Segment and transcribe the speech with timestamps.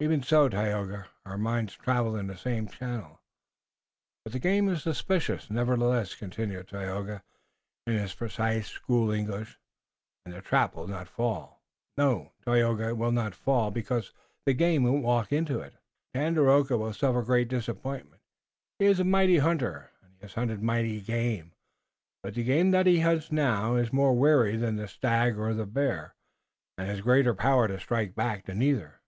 [0.00, 1.06] "Even so, Tayoga.
[1.24, 3.22] Our minds travel in the same channel."
[4.24, 7.22] "But the game is suspicious, nevertheless," continued Tayoga
[7.86, 9.58] in his precise school English,
[10.26, 11.62] "and the trap will not fall."
[11.96, 14.12] "No, Tayoga, it won't fall, because
[14.44, 15.74] the game won't walk into it."
[16.12, 18.20] "Tandakora will suffer great disappointment.
[18.80, 21.52] He is a mighty hunter and he has hunted mighty game,
[22.22, 25.64] but the game that he hunts now is more wary than the stag or the
[25.66, 26.14] bear,
[26.76, 29.00] and has greater power to strike back than either."